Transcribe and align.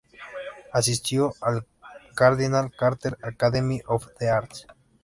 Asistió 0.73 1.35
al 1.41 1.63
"Cardinal 2.15 2.71
Carter 2.75 3.19
Academy 3.21 3.83
of 3.85 4.07
The 4.17 4.29
Arts". 4.31 4.65